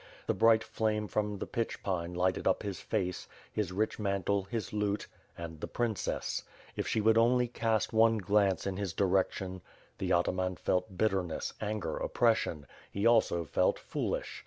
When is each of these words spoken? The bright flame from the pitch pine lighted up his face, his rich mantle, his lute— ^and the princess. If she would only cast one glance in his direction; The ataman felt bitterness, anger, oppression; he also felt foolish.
The 0.25 0.33
bright 0.33 0.63
flame 0.63 1.07
from 1.07 1.37
the 1.37 1.45
pitch 1.45 1.83
pine 1.83 2.15
lighted 2.15 2.47
up 2.47 2.63
his 2.63 2.79
face, 2.79 3.27
his 3.53 3.71
rich 3.71 3.99
mantle, 3.99 4.45
his 4.45 4.73
lute— 4.73 5.05
^and 5.37 5.59
the 5.59 5.67
princess. 5.67 6.43
If 6.75 6.87
she 6.87 6.99
would 6.99 7.19
only 7.19 7.47
cast 7.47 7.93
one 7.93 8.17
glance 8.17 8.65
in 8.65 8.77
his 8.77 8.93
direction; 8.93 9.61
The 9.99 10.11
ataman 10.11 10.55
felt 10.55 10.97
bitterness, 10.97 11.53
anger, 11.61 11.97
oppression; 11.97 12.65
he 12.91 13.05
also 13.05 13.43
felt 13.45 13.77
foolish. 13.77 14.39